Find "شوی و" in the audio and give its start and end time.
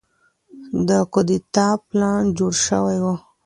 2.65-3.05